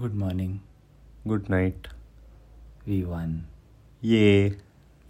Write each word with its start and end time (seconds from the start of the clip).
Good 0.00 0.14
morning. 0.14 0.62
Good 1.28 1.50
night. 1.50 1.88
We 2.86 3.04
won. 3.04 3.46
Yay. 4.00 4.56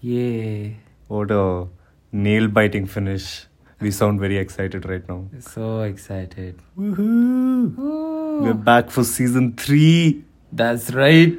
Yay. 0.00 0.78
What 1.06 1.30
a 1.30 1.68
nail 2.10 2.48
biting 2.48 2.86
finish. 2.86 3.46
We 3.80 3.92
sound 3.92 4.18
very 4.18 4.36
excited 4.38 4.88
right 4.88 5.08
now. 5.08 5.28
So 5.38 5.82
excited. 5.82 6.58
Woohoo! 6.76 7.78
Ooh. 7.78 8.40
We're 8.42 8.54
back 8.54 8.90
for 8.90 9.04
season 9.04 9.52
3. 9.56 10.24
That's 10.52 10.92
right. 10.92 11.38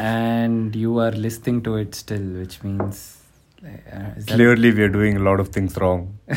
And 0.00 0.74
you 0.74 0.98
are 0.98 1.12
listening 1.12 1.62
to 1.62 1.76
it 1.76 1.94
still, 1.94 2.22
which 2.42 2.64
means. 2.64 3.19
Clearly, 4.26 4.72
we're 4.72 4.88
doing 4.88 5.16
a 5.16 5.20
lot 5.20 5.40
of 5.40 5.48
things 5.48 5.76
wrong. 5.76 6.18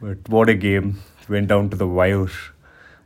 but 0.00 0.28
what 0.28 0.48
a 0.48 0.54
game. 0.54 0.98
Went 1.28 1.48
down 1.48 1.70
to 1.70 1.76
the 1.76 1.86
wire. 1.86 2.26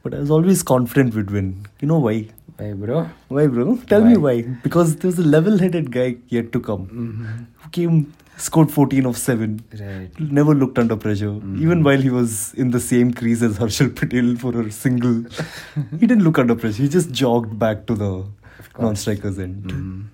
But 0.02 0.14
I 0.14 0.19
was 0.19 0.30
always 0.30 0.62
confident 0.62 1.14
we'd 1.14 1.30
win. 1.30 1.66
You 1.80 1.88
know 1.88 1.98
why? 1.98 2.28
Why, 2.56 2.73
bro? 2.73 3.09
Why, 3.28 3.47
bro? 3.47 3.77
Tell 3.88 4.02
me 4.05 4.16
Why? 4.16 4.41
why. 4.42 4.42
Because 4.62 4.97
there's 4.97 5.19
a 5.19 5.23
level 5.23 5.59
headed 5.59 5.92
guy 5.92 6.16
yet 6.28 6.52
to 6.52 6.60
come 6.60 6.86
Mhm. 6.86 7.47
who 7.62 7.69
came, 7.70 8.14
scored 8.38 8.70
14 8.70 9.05
of 9.11 9.19
7. 9.19 9.61
Right. 9.78 10.19
Never 10.41 10.55
looked 10.55 10.78
under 10.78 10.97
pressure. 10.97 11.33
Mhm. 11.33 11.61
Even 11.61 11.83
while 11.83 12.00
he 12.00 12.08
was 12.19 12.55
in 12.55 12.70
the 12.70 12.80
same 12.80 13.12
crease 13.12 13.42
as 13.42 13.58
Harshal 13.58 13.95
Patel 14.00 14.36
for 14.36 14.58
a 14.62 14.70
single, 14.70 15.16
he 16.00 16.06
didn't 16.06 16.24
look 16.24 16.38
under 16.38 16.55
pressure. 16.55 16.83
He 16.83 16.88
just 16.88 17.12
jogged 17.12 17.58
back 17.58 17.86
to 17.92 17.95
the 17.95 18.11
non 18.78 18.97
striker's 18.97 19.38
end. 19.38 19.64
Mhm. 19.72 20.05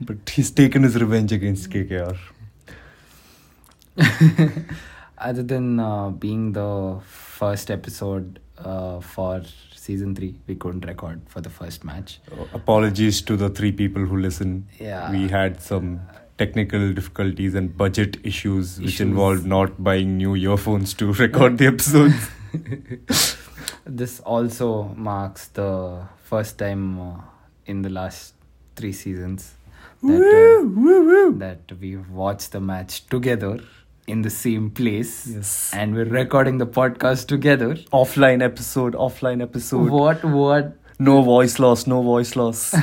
But 0.00 0.28
he's 0.28 0.50
taken 0.50 0.82
his 0.84 0.96
revenge 0.96 1.32
against 1.32 1.70
KKR. 1.70 2.16
Other 5.18 5.42
than 5.42 5.80
uh, 5.80 6.10
being 6.10 6.52
the 6.52 7.00
first 7.04 7.70
episode 7.70 8.38
uh, 8.56 9.00
for 9.00 9.42
season 9.74 10.14
3, 10.14 10.34
we 10.46 10.54
couldn't 10.54 10.86
record 10.86 11.22
for 11.26 11.40
the 11.40 11.50
first 11.50 11.84
match. 11.84 12.20
Uh, 12.30 12.44
apologies 12.54 13.20
to 13.22 13.36
the 13.36 13.48
three 13.48 13.72
people 13.72 14.04
who 14.04 14.18
listen. 14.18 14.68
Yeah. 14.78 15.10
We 15.10 15.28
had 15.28 15.60
some 15.60 16.00
technical 16.38 16.92
difficulties 16.92 17.56
and 17.56 17.76
budget 17.76 18.18
issues, 18.24 18.78
which 18.78 18.86
Issues. 18.86 19.00
involved 19.00 19.44
not 19.44 19.82
buying 19.82 20.16
new 20.16 20.36
earphones 20.36 20.94
to 20.94 21.12
record 21.12 21.58
the 21.58 21.66
episodes. 21.66 22.30
This 23.88 24.20
also 24.20 24.84
marks 24.96 25.48
the 25.48 26.06
first 26.24 26.58
time 26.58 27.00
uh, 27.00 27.20
in 27.64 27.80
the 27.80 27.88
last 27.88 28.34
three 28.76 28.92
seasons 28.92 29.54
that, 30.02 30.60
uh, 30.60 30.62
woo, 30.64 30.68
woo, 30.76 31.06
woo. 31.06 31.38
that 31.38 31.72
we've 31.80 32.08
watched 32.10 32.52
the 32.52 32.60
match 32.60 33.06
together 33.06 33.60
in 34.06 34.22
the 34.22 34.30
same 34.30 34.70
place. 34.70 35.26
Yes. 35.26 35.70
And 35.74 35.94
we're 35.94 36.04
recording 36.04 36.58
the 36.58 36.66
podcast 36.66 37.26
together. 37.26 37.74
Offline 37.92 38.42
episode, 38.42 38.94
offline 38.94 39.42
episode. 39.42 39.90
What, 39.90 40.24
what? 40.24 40.76
No 40.98 41.22
voice 41.22 41.58
loss, 41.58 41.86
no 41.86 42.02
voice 42.02 42.34
loss. 42.34 42.74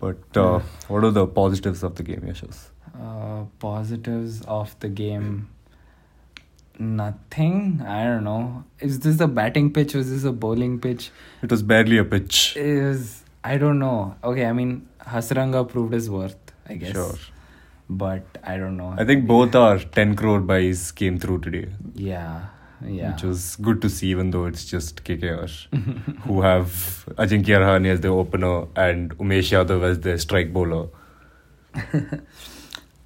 but 0.00 0.36
uh, 0.36 0.60
what 0.88 1.04
are 1.04 1.10
the 1.10 1.26
positives 1.26 1.82
of 1.82 1.94
the 1.94 2.02
game, 2.02 2.20
Yashas? 2.20 2.68
Uh, 3.00 3.44
positives 3.58 4.42
of 4.42 4.78
the 4.80 4.88
game. 4.88 5.48
Nothing. 6.78 7.80
I 7.86 8.04
don't 8.04 8.24
know. 8.24 8.64
Is 8.80 9.00
this 9.00 9.20
a 9.20 9.28
batting 9.28 9.72
pitch? 9.72 9.94
Was 9.94 10.10
this 10.10 10.24
a 10.24 10.32
bowling 10.32 10.80
pitch? 10.80 11.10
It 11.42 11.50
was 11.50 11.62
barely 11.62 11.98
a 11.98 12.04
pitch. 12.04 12.56
Is 12.56 13.24
I 13.52 13.56
don't 13.64 13.78
know. 13.78 13.96
Okay, 14.30 14.44
I 14.46 14.52
mean 14.60 14.76
Hasaranga 15.14 15.66
proved 15.72 15.92
his 15.98 16.08
worth, 16.18 16.36
I 16.68 16.74
guess. 16.84 16.92
Sure. 16.92 17.16
But 18.04 18.38
I 18.44 18.56
don't 18.62 18.76
know. 18.76 18.94
I 18.98 19.04
think 19.10 19.26
both 19.26 19.54
our 19.54 19.78
10 19.78 20.14
crore 20.22 20.40
buys 20.40 20.80
came 20.92 21.18
through 21.18 21.38
today, 21.46 21.68
Yeah, 21.94 22.46
yeah. 22.86 23.12
which 23.12 23.22
was 23.28 23.44
good 23.68 23.80
to 23.84 23.88
see, 23.94 24.08
even 24.08 24.30
though 24.32 24.44
it's 24.50 24.66
just 24.72 25.02
KKR, 25.04 25.46
who 26.26 26.42
have 26.42 26.66
Ajinkya 27.24 27.60
Rahane 27.62 27.86
as 27.94 28.02
their 28.02 28.10
opener 28.24 28.66
and 28.76 29.16
Umesh 29.16 29.52
Yadav 29.56 29.82
as 29.92 30.00
their 30.00 30.18
strike 30.18 30.52
bowler. 30.52 30.88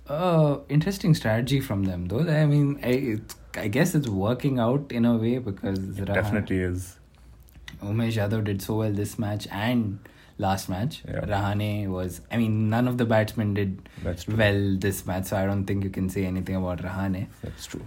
Uh, 0.08 0.58
interesting 0.69 1.14
strategy 1.14 1.58
from 1.60 1.84
them, 1.84 2.06
though. 2.06 2.20
I 2.20 2.44
mean, 2.44 2.78
I, 2.84 3.19
I 3.58 3.69
guess 3.69 3.94
it's 3.94 4.08
working 4.08 4.58
out 4.58 4.91
in 4.92 5.04
a 5.06 5.16
way 5.16 5.38
because 5.38 5.78
It 5.78 6.04
Raha- 6.06 6.14
definitely 6.14 6.58
is. 6.58 6.98
Umesh 7.82 8.15
Yadav 8.15 8.44
did 8.44 8.62
so 8.62 8.76
well 8.76 8.93
this 8.93 9.19
match 9.19 9.47
and 9.50 9.98
last 10.38 10.69
match. 10.69 11.03
Yeah. 11.06 11.20
Rahane 11.20 11.88
was, 11.88 12.20
I 12.31 12.37
mean, 12.37 12.70
none 12.70 12.88
of 12.88 12.98
the 12.98 13.04
batsmen 13.04 13.54
did 13.54 13.88
well 14.28 14.76
this 14.78 15.04
match, 15.06 15.26
so 15.26 15.37
I 15.37 15.44
don't 15.47 15.66
think 15.66 15.84
you 15.84 15.91
can 15.91 16.09
say 16.09 16.25
anything 16.25 16.56
about 16.56 16.78
Rahane. 16.82 17.26
That's 17.43 17.66
true. 17.66 17.84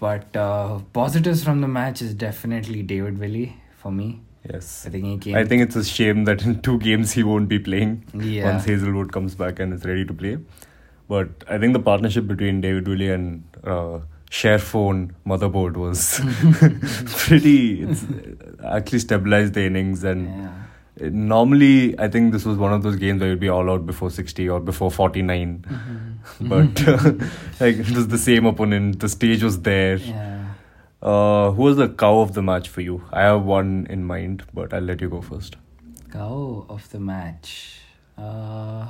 But 0.00 0.36
uh, 0.36 0.78
positives 0.92 1.42
from 1.42 1.60
the 1.60 1.68
match 1.68 2.00
is 2.02 2.14
definitely 2.14 2.82
David 2.82 3.18
Willey 3.18 3.56
for 3.76 3.90
me. 3.90 4.20
Yes. 4.48 4.84
I 4.86 4.90
think 4.90 5.04
he 5.04 5.18
came. 5.18 5.36
I 5.36 5.44
think 5.44 5.62
it's 5.62 5.76
a 5.76 5.84
shame 5.84 6.24
that 6.24 6.42
in 6.44 6.60
two 6.62 6.78
games 6.78 7.12
he 7.12 7.22
won't 7.22 7.48
be 7.48 7.58
playing 7.58 8.04
Yeah. 8.14 8.44
once 8.52 8.64
Hazlewood 8.64 9.12
comes 9.12 9.34
back 9.34 9.58
and 9.58 9.74
is 9.74 9.84
ready 9.84 10.04
to 10.04 10.14
play. 10.14 10.38
But 11.08 11.28
I 11.48 11.58
think 11.58 11.72
the 11.72 11.80
partnership 11.80 12.26
between 12.26 12.60
David 12.60 12.86
Willey 12.86 13.10
and 13.10 13.42
uh, 13.64 13.98
Sherfane 14.30 15.12
Rutherford 15.24 15.76
was 15.76 16.20
pretty. 17.06 17.82
It's 17.82 18.04
actually 18.64 18.98
stabilized 19.00 19.54
the 19.54 19.64
innings 19.66 20.04
and. 20.04 20.26
yeah. 20.28 20.52
Normally, 21.00 21.96
I 21.96 22.08
think 22.08 22.32
this 22.32 22.44
was 22.44 22.58
one 22.58 22.72
of 22.72 22.82
those 22.82 22.96
games 22.96 23.20
where 23.20 23.30
you'd 23.30 23.38
be 23.38 23.48
all 23.48 23.70
out 23.70 23.86
before 23.86 24.10
60 24.10 24.48
or 24.48 24.58
before 24.58 24.90
49. 24.90 25.64
Mhm. 25.68 26.14
But 26.48 26.88
uh, 26.88 27.12
like 27.64 27.76
it 27.76 27.90
was 27.92 28.08
the 28.08 28.18
same 28.18 28.46
opponent. 28.46 28.98
The 28.98 29.08
stage 29.08 29.44
was 29.44 29.62
there. 29.62 29.98
Yeah. 29.98 30.46
Uh, 31.00 31.52
who 31.52 31.62
was 31.62 31.76
the 31.76 31.88
cow 31.88 32.18
of 32.18 32.34
the 32.34 32.42
match 32.42 32.68
for 32.68 32.80
you? 32.80 33.04
I 33.12 33.20
have 33.22 33.44
one 33.44 33.86
in 33.88 34.02
mind, 34.06 34.42
but 34.52 34.74
I'll 34.74 34.80
let 34.82 35.00
you 35.00 35.08
go 35.08 35.20
first. 35.20 35.54
Cow 36.10 36.66
of 36.68 36.90
the 36.90 36.98
match. 36.98 37.78
Uh, 38.16 38.88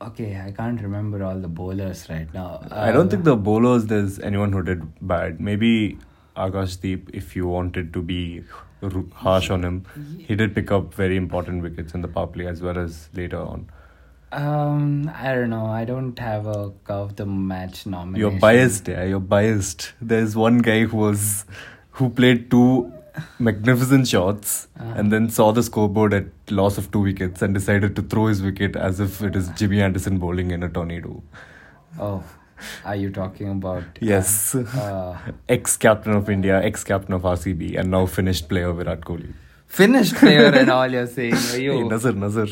okay, 0.00 0.40
I 0.44 0.50
can't 0.50 0.80
remember 0.80 1.22
all 1.24 1.38
the 1.38 1.48
bowlers 1.48 2.08
right 2.10 2.32
now. 2.34 2.60
I 2.70 2.92
don't 2.92 3.06
Uh, 3.06 3.10
think 3.10 3.24
the 3.24 3.36
bowlers 3.36 3.86
there's 3.86 4.18
anyone 4.20 4.52
who 4.52 4.62
did 4.62 4.82
bad. 5.00 5.40
Maybe 5.40 5.98
Akashdeep, 6.36 7.10
if 7.12 7.36
you 7.36 7.46
wanted 7.46 7.92
to 7.94 8.02
be 8.02 8.44
harsh 9.14 9.50
on 9.50 9.62
him, 9.64 9.84
he 10.18 10.34
did 10.34 10.54
pick 10.54 10.70
up 10.70 10.94
very 10.94 11.16
important 11.16 11.62
wickets 11.62 11.92
in 11.94 12.00
the 12.00 12.08
power 12.08 12.26
play 12.26 12.46
as 12.46 12.62
well 12.62 12.78
as 12.78 13.08
later 13.14 13.38
on. 13.38 13.68
Um, 14.32 15.10
I 15.12 15.34
don't 15.34 15.50
know. 15.50 15.66
I 15.66 15.84
don't 15.84 16.18
have 16.18 16.46
a 16.46 16.72
of 16.88 17.16
the 17.16 17.26
match 17.26 17.84
nomination. 17.84 18.20
You're 18.20 18.40
biased, 18.40 18.86
yeah. 18.88 19.04
You're 19.04 19.18
biased. 19.18 19.92
There's 20.00 20.36
one 20.36 20.58
guy 20.58 20.84
who 20.84 20.96
was 20.96 21.44
who 21.90 22.08
played 22.10 22.50
two 22.50 22.92
magnificent 23.38 24.08
shots 24.08 24.68
Uh-huh. 24.78 24.92
and 24.96 25.12
then 25.12 25.28
saw 25.28 25.52
the 25.52 25.62
scoreboard 25.62 26.14
at 26.14 26.26
loss 26.50 26.78
of 26.78 26.90
two 26.90 27.00
wickets 27.00 27.42
and 27.42 27.54
decided 27.54 27.96
to 27.96 28.02
throw 28.02 28.26
his 28.26 28.42
wicket 28.42 28.76
as 28.76 29.00
if 29.00 29.20
it 29.22 29.36
is 29.36 29.48
Jimmy 29.50 29.80
Anderson 29.82 30.18
bowling 30.18 30.50
in 30.50 30.62
a 30.62 30.68
tornado. 30.68 31.22
Oh, 31.98 32.22
are 32.84 32.96
you 32.96 33.10
talking 33.10 33.50
about? 33.50 33.84
Yes. 34.00 34.54
Uh, 34.54 35.16
Ex 35.48 35.76
captain 35.76 36.12
of 36.12 36.28
India, 36.30 36.62
ex 36.62 36.84
captain 36.84 37.14
of 37.14 37.22
RCB, 37.22 37.76
and 37.78 37.90
now 37.90 38.06
finished 38.06 38.48
player 38.48 38.72
Virat 38.72 39.00
Kohli. 39.00 39.32
finished 39.66 40.14
player 40.16 40.46
and 40.60 40.68
all 40.76 40.86
you're 40.96 41.06
saying. 41.06 41.34
Hey, 41.36 41.62
Yo, 41.64 41.88
Nazar, 41.88 42.12
Nazar. 42.12 42.44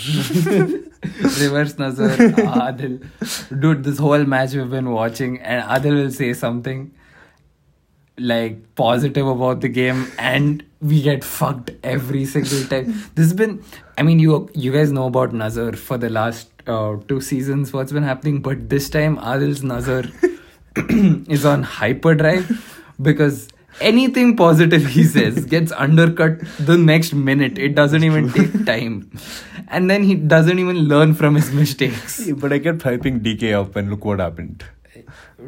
reverse 1.42 1.78
Nazar, 1.78 2.10
Adil. 2.10 3.60
Dude, 3.60 3.84
this 3.84 3.98
whole 3.98 4.24
match 4.24 4.54
we've 4.54 4.70
been 4.70 4.90
watching, 4.90 5.38
and 5.40 5.62
Adil 5.64 6.02
will 6.04 6.10
say 6.10 6.32
something 6.32 6.92
like 8.18 8.74
positive 8.74 9.26
about 9.26 9.60
the 9.60 9.68
game, 9.68 10.10
and 10.18 10.64
we 10.80 11.02
get 11.02 11.24
fucked 11.24 11.70
every 11.82 12.24
single 12.24 12.64
time. 12.68 12.92
This 13.14 13.26
has 13.26 13.32
been, 13.32 13.62
I 13.96 14.02
mean, 14.02 14.18
you 14.18 14.48
you 14.54 14.72
guys 14.72 14.92
know 14.92 15.06
about 15.06 15.32
Nazar 15.32 15.72
for 15.72 15.98
the 15.98 16.10
last 16.10 16.50
uh, 16.66 16.96
two 17.08 17.20
seasons, 17.20 17.72
what's 17.72 17.92
been 17.92 18.02
happening, 18.02 18.40
but 18.40 18.68
this 18.68 18.90
time 18.90 19.18
Adil's 19.18 19.62
Nazar 19.62 20.04
is 21.28 21.44
on 21.44 21.62
hyperdrive 21.62 22.84
because 23.00 23.48
anything 23.80 24.36
positive 24.36 24.86
he 24.86 25.04
says 25.04 25.44
gets 25.44 25.72
undercut 25.72 26.40
the 26.58 26.76
next 26.76 27.12
minute. 27.12 27.58
It 27.58 27.74
doesn't 27.74 28.04
even 28.04 28.32
take 28.32 28.66
time. 28.66 29.10
And 29.68 29.90
then 29.90 30.02
he 30.02 30.14
doesn't 30.14 30.58
even 30.58 30.76
learn 30.88 31.14
from 31.14 31.34
his 31.34 31.52
mistakes. 31.52 32.30
but 32.32 32.52
I 32.52 32.58
kept 32.58 32.78
hyping 32.80 33.20
DK 33.20 33.52
up, 33.52 33.76
and 33.76 33.90
look 33.90 34.04
what 34.04 34.18
happened. 34.18 34.64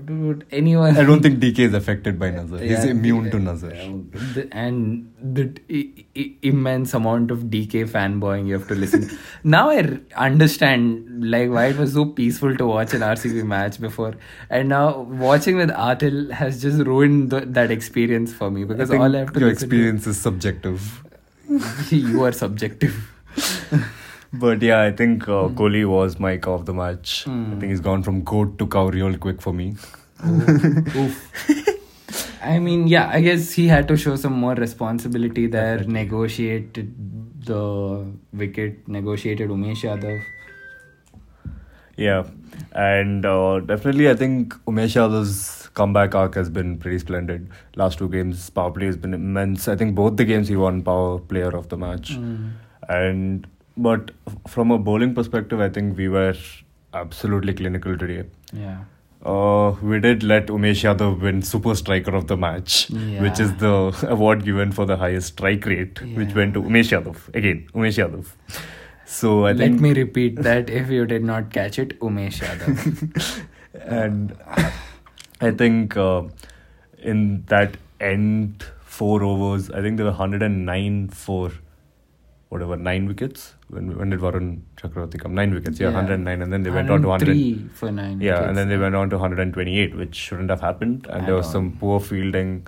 Dude, 0.06 0.46
anyone. 0.50 0.96
I 0.96 1.04
don't 1.04 1.22
think 1.22 1.38
DK 1.40 1.58
is 1.60 1.74
affected 1.74 2.18
by 2.18 2.30
Nazar. 2.30 2.58
He's 2.58 2.84
immune 2.84 3.24
yeah, 3.26 3.30
to 3.32 3.38
Nazar. 3.38 3.72
yeah. 3.74 4.44
And 4.52 5.12
the 5.20 5.44
i- 5.70 6.04
i- 6.16 6.34
immense 6.42 6.94
amount 6.94 7.30
of 7.30 7.44
DK 7.50 7.84
fanboying 7.88 8.46
you 8.46 8.54
have 8.54 8.68
to 8.68 8.74
listen. 8.74 9.10
now 9.44 9.68
I 9.70 9.82
r- 9.82 9.98
understand 10.16 11.30
like 11.30 11.50
why 11.50 11.66
it 11.66 11.76
was 11.76 11.92
so 11.94 12.04
peaceful 12.06 12.56
to 12.56 12.66
watch 12.66 12.94
an 12.94 13.00
RCB 13.02 13.44
match 13.44 13.80
before, 13.80 14.14
and 14.48 14.68
now 14.68 15.00
watching 15.00 15.56
with 15.56 15.70
Adil 15.70 16.30
has 16.30 16.62
just 16.62 16.78
ruined 16.78 17.30
the, 17.30 17.40
that 17.40 17.70
experience 17.70 18.32
for 18.32 18.50
me 18.50 18.64
because 18.64 18.90
all 18.90 19.14
I 19.16 19.18
have 19.20 19.32
to 19.34 19.40
your 19.40 19.50
experience 19.50 20.06
is 20.06 20.20
subjective. 20.20 21.02
you 21.90 22.22
are 22.24 22.32
subjective. 22.32 22.94
But 24.32 24.62
yeah, 24.62 24.80
I 24.80 24.92
think 24.92 25.24
uh, 25.28 25.48
Kohli 25.60 25.84
was 25.88 26.18
my 26.20 26.36
cow 26.36 26.52
of 26.54 26.66
the 26.66 26.72
match. 26.74 27.24
I 27.26 27.30
Hmm. 27.30 27.58
think 27.58 27.70
he's 27.70 27.80
gone 27.80 28.02
from 28.02 28.22
goat 28.22 28.58
to 28.58 28.66
cow 28.66 28.88
real 28.88 29.16
quick 29.18 29.40
for 29.42 29.52
me. 29.52 29.74
Oof. 30.24 31.16
I 32.42 32.58
mean, 32.58 32.86
yeah, 32.88 33.08
I 33.12 33.20
guess 33.20 33.52
he 33.52 33.66
had 33.68 33.88
to 33.88 33.96
show 33.96 34.16
some 34.16 34.32
more 34.32 34.54
responsibility 34.54 35.46
there, 35.46 35.78
Definitely. 35.78 35.92
negotiated 36.04 36.94
the 37.44 38.06
wicket, 38.32 38.86
negotiated 38.88 39.50
Umesh 39.50 39.82
Yadav. 39.88 40.22
Yeah, 41.96 42.24
and 42.72 43.26
uh, 43.26 43.60
definitely 43.60 44.08
I 44.08 44.14
think 44.14 44.54
Umesh 44.66 44.94
Yadav's 44.96 45.68
comeback 45.74 46.14
arc 46.14 46.34
has 46.34 46.48
been 46.48 46.78
pretty 46.78 46.98
splendid. 46.98 47.48
Last 47.76 47.98
two 47.98 48.08
games, 48.08 48.48
power 48.50 48.70
play 48.70 48.86
has 48.86 48.96
been 48.96 49.12
immense. 49.12 49.68
I 49.68 49.76
think 49.76 49.94
both 49.94 50.16
the 50.16 50.24
games 50.24 50.48
he 50.48 50.56
won 50.56 50.82
power 50.82 51.18
player 51.18 51.50
of 51.50 51.68
the 51.68 51.76
match. 51.76 52.12
Mm. 52.16 52.52
And 52.88 53.46
but 53.80 54.10
from 54.46 54.70
a 54.70 54.78
bowling 54.78 55.14
perspective, 55.14 55.60
I 55.60 55.68
think 55.68 55.96
we 55.96 56.08
were 56.08 56.34
absolutely 56.92 57.54
clinical 57.54 57.96
today. 57.96 58.24
Yeah. 58.52 58.84
Uh, 59.24 59.76
we 59.82 60.00
did 60.00 60.22
let 60.22 60.46
Umesh 60.46 60.82
Yadav 60.82 61.20
win 61.20 61.42
Super 61.42 61.74
Striker 61.74 62.14
of 62.14 62.26
the 62.26 62.36
Match, 62.36 62.88
which 62.90 63.38
is 63.38 63.54
the 63.56 63.94
award 64.08 64.44
given 64.44 64.72
for 64.72 64.86
the 64.86 64.96
highest 64.96 65.34
strike 65.34 65.66
rate, 65.66 66.00
which 66.16 66.34
went 66.34 66.54
to 66.54 66.62
Umesh 66.62 66.92
Yadav. 66.94 67.34
Again, 67.34 67.66
Umesh 67.74 67.98
Yadav. 68.02 68.32
So 69.04 69.44
I 69.44 69.52
Let 69.52 69.72
me 69.72 69.92
repeat 69.92 70.36
that 70.36 70.70
if 70.70 70.88
you 70.88 71.04
did 71.04 71.22
not 71.22 71.52
catch 71.52 71.78
it, 71.78 71.98
Umesh 72.00 72.40
Yadav. 72.40 73.44
and 73.74 74.36
I 75.40 75.50
think 75.50 75.96
uh, 75.96 76.22
in 77.02 77.44
that 77.48 77.76
end 78.00 78.64
four 78.80 79.22
overs, 79.22 79.70
I 79.70 79.82
think 79.82 79.98
there 79.98 80.06
were 80.06 80.12
109 80.12 81.08
for 81.08 81.52
whatever 82.50 82.76
nine 82.76 83.06
wickets. 83.10 83.54
When 83.68 83.96
when 83.98 84.10
did 84.10 84.20
Varun 84.20 84.46
Chakravarti 84.76 85.18
come? 85.24 85.34
Nine 85.34 85.54
wickets, 85.54 85.80
yeah, 85.80 85.88
Yeah. 85.88 85.94
109, 85.94 86.42
and 86.42 86.52
then 86.52 86.62
they 86.64 86.70
went 86.76 86.90
on 86.90 87.02
to 87.02 87.08
100. 87.08 87.28
103 87.28 87.68
for 87.80 87.90
9 87.90 88.20
Yeah, 88.20 88.32
wickets. 88.32 88.48
and 88.48 88.58
then 88.58 88.68
they 88.68 88.78
went 88.84 88.94
on 89.00 89.10
to 89.10 89.16
128, 89.16 89.96
which 90.02 90.14
shouldn't 90.16 90.50
have 90.50 90.60
happened. 90.60 91.06
And 91.08 91.22
At 91.22 91.26
there 91.26 91.34
was 91.36 91.46
all. 91.46 91.52
some 91.52 91.72
poor 91.84 92.00
fielding, 92.00 92.66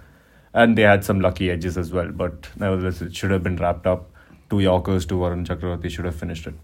and 0.54 0.78
they 0.78 0.82
had 0.90 1.04
some 1.04 1.20
lucky 1.20 1.50
edges 1.50 1.76
as 1.84 1.92
well. 1.92 2.10
But 2.24 2.48
nevertheless, 2.56 3.02
it 3.02 3.14
should 3.22 3.32
have 3.32 3.42
been 3.42 3.56
wrapped 3.56 3.86
up. 3.94 4.08
Two 4.50 4.60
Yorkers 4.60 5.06
to 5.06 5.14
Varun 5.24 5.44
Chakravarti 5.46 5.90
should 5.90 6.04
have 6.04 6.14
finished 6.14 6.46
it. 6.46 6.54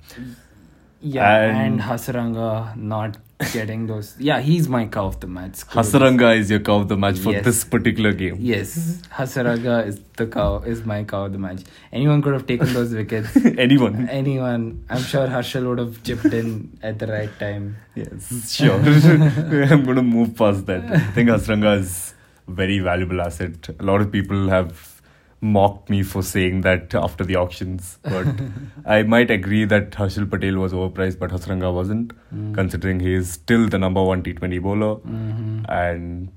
Yeah, 1.01 1.41
and, 1.43 1.57
And- 1.57 1.81
Hasaranga 1.81 2.77
not 2.77 3.17
getting 3.53 3.87
those. 3.87 4.17
Yeah, 4.19 4.41
he's 4.41 4.69
my 4.69 4.87
cow 4.87 5.07
of 5.07 5.21
the 5.21 5.29
match. 5.29 5.59
Hasaranga 5.69 6.37
is 6.37 6.51
your 6.51 6.59
cow 6.59 6.79
of 6.81 6.89
the 6.89 6.97
match 6.97 7.19
for 7.19 7.31
Yes. 7.33 7.45
this 7.45 7.63
particular 7.63 8.13
game. 8.13 8.37
Yes, 8.41 9.01
Hasaranga 9.15 9.87
is 9.87 10.01
the 10.17 10.27
cow. 10.27 10.59
Is 10.67 10.85
my 10.85 11.05
cow 11.05 11.27
of 11.27 11.33
the 11.33 11.39
match. 11.39 11.63
Anyone 11.93 12.21
could 12.21 12.33
have 12.33 12.47
taken 12.49 12.73
those 12.75 12.93
wickets. 12.93 13.37
Anyone? 13.67 14.09
Anyone. 14.09 14.85
I'm 14.91 15.03
sure 15.03 15.29
Harshal 15.29 15.69
would 15.69 15.79
have 15.79 16.03
chipped 16.03 16.25
in 16.41 16.77
at 16.83 16.99
the 16.99 17.07
right 17.07 17.31
time. 17.39 17.77
Yes, 17.95 18.53
sure. 18.53 18.75
I'm 18.83 19.85
going 19.85 19.97
to 19.97 20.03
move 20.03 20.35
past 20.37 20.67
that. 20.67 20.83
I 20.91 20.99
think 20.99 21.29
Hasaranga 21.31 21.79
is 21.79 22.15
a 22.49 22.51
very 22.51 22.81
valuable 22.81 23.21
asset. 23.21 23.69
A 23.79 23.85
lot 23.85 24.01
of 24.01 24.11
people 24.11 24.49
have 24.49 24.98
mocked 25.41 25.89
me 25.89 26.03
for 26.03 26.23
saying 26.23 26.63
that 26.63 26.95
after 26.95 27.25
the 27.25 27.37
auctions, 27.37 27.99
but 28.03 28.27
I 28.87 29.03
might 29.05 29.31
agree 29.31 29.65
that 29.67 29.91
Harshal 29.93 30.29
Patel 30.29 30.57
was 30.57 30.73
overpriced, 30.73 31.19
but 31.19 31.31
Hasaranga 31.31 31.73
wasn't, 31.73 32.13
Mm. 32.35 32.55
considering 32.55 33.01
he 33.01 33.15
is 33.15 33.31
still 33.33 33.69
the 33.69 33.79
number 33.79 34.03
one 34.03 34.23
T20 34.23 34.61
bowler. 34.61 34.97
Mhm. 34.97 35.65
And 35.69 36.29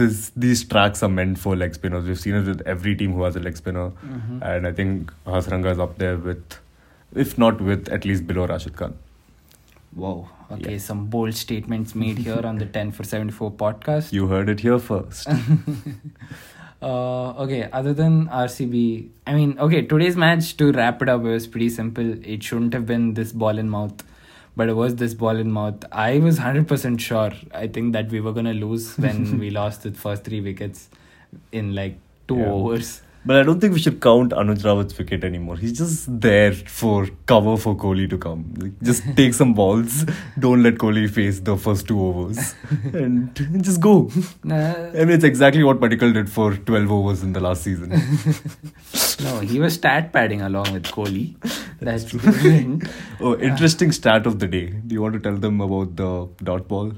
this 0.00 0.30
these 0.34 0.64
tracks 0.64 1.02
are 1.02 1.08
meant 1.10 1.38
for 1.38 1.54
leg 1.54 1.74
spinners. 1.74 2.06
We've 2.06 2.18
seen 2.18 2.34
it 2.34 2.46
with 2.46 2.62
every 2.66 2.96
team 2.96 3.12
who 3.12 3.22
has 3.24 3.36
a 3.36 3.40
leg 3.40 3.56
spinner, 3.56 3.90
Mhm. 3.90 4.40
and 4.42 4.66
I 4.66 4.72
think 4.72 5.12
Hasaranga 5.26 5.70
is 5.72 5.78
up 5.78 5.98
there 5.98 6.16
with, 6.16 6.58
if 7.14 7.36
not 7.38 7.60
with, 7.60 7.88
at 7.90 8.04
least 8.06 8.26
below 8.26 8.46
Rashid 8.46 8.76
Khan. 8.76 8.94
Whoa. 9.94 10.28
Okay, 10.52 10.72
Yeah. 10.72 10.78
some 10.78 11.06
bold 11.06 11.34
statements 11.34 11.94
made 11.94 12.18
here 12.18 12.40
on 12.44 12.58
the 12.58 12.66
10 12.66 12.90
for 12.92 13.04
74 13.04 13.50
podcast. 13.62 14.12
You 14.12 14.26
heard 14.28 14.48
it 14.48 14.60
here 14.60 14.78
first. 14.78 15.28
Uh, 16.82 17.30
okay, 17.42 17.68
other 17.72 17.94
than 17.94 18.28
RCB, 18.28 19.08
I 19.26 19.34
mean, 19.34 19.58
okay, 19.58 19.82
today's 19.82 20.16
match 20.16 20.56
to 20.58 20.72
wrap 20.72 21.00
it 21.02 21.08
up 21.08 21.20
it 21.22 21.28
was 21.28 21.46
pretty 21.46 21.70
simple. 21.70 22.22
It 22.24 22.42
shouldn't 22.42 22.74
have 22.74 22.86
been 22.86 23.14
this 23.14 23.32
ball 23.32 23.56
in 23.58 23.70
mouth, 23.70 24.02
but 24.56 24.68
it 24.68 24.74
was 24.74 24.96
this 24.96 25.14
ball 25.14 25.36
in 25.36 25.50
mouth. 25.50 25.84
I 25.90 26.18
was 26.18 26.38
100% 26.38 27.00
sure, 27.00 27.32
I 27.54 27.66
think, 27.68 27.94
that 27.94 28.10
we 28.10 28.20
were 28.20 28.32
to 28.34 28.52
lose 28.52 28.96
when 28.98 29.38
we 29.44 29.50
lost 29.50 29.84
the 29.84 29.92
first 29.92 30.24
three 30.24 30.40
wickets 30.40 30.88
in 31.50 31.74
like 31.74 31.98
two 32.28 32.36
Yeah. 32.38 32.52
overs. 32.52 33.00
But 33.26 33.36
I 33.36 33.42
don't 33.42 33.60
think 33.60 33.74
we 33.74 33.80
should 33.80 34.00
count 34.00 34.30
Anuj 34.30 34.62
Rawat's 34.62 34.96
wicket 34.96 35.24
anymore. 35.24 35.56
He's 35.56 35.76
just 35.76 36.20
there 36.20 36.52
for 36.52 37.08
cover 37.26 37.56
for 37.56 37.74
Kohli 37.76 38.08
to 38.10 38.16
come. 38.16 38.54
Like, 38.56 38.80
just 38.80 39.02
take 39.16 39.34
some 39.34 39.52
balls. 39.52 40.04
Don't 40.38 40.62
let 40.62 40.74
Kohli 40.74 41.10
face 41.10 41.40
the 41.40 41.56
first 41.56 41.88
two 41.88 41.98
overs. 42.00 42.54
and 42.92 43.34
just 43.62 43.80
go. 43.80 44.10
Nah, 44.44 44.74
I 44.90 45.04
mean, 45.04 45.10
it's 45.10 45.24
exactly 45.24 45.64
what 45.64 45.80
Padikkal 45.80 46.12
did 46.14 46.30
for 46.30 46.54
12 46.54 46.92
overs 46.92 47.22
in 47.24 47.32
the 47.32 47.40
last 47.40 47.62
season. 47.62 47.88
no, 49.24 49.40
he 49.40 49.58
was 49.58 49.74
stat 49.74 50.12
padding 50.12 50.40
along 50.42 50.72
with 50.72 50.84
Kohli. 50.84 51.34
That's 51.80 52.04
different. 52.04 52.84
oh, 53.20 53.36
interesting 53.38 53.90
stat 53.90 54.24
of 54.26 54.38
the 54.38 54.46
day. 54.46 54.66
Do 54.86 54.94
you 54.94 55.02
want 55.02 55.14
to 55.14 55.20
tell 55.20 55.36
them 55.36 55.60
about 55.60 55.96
the 55.96 56.28
dot 56.44 56.68
ball? 56.68 56.92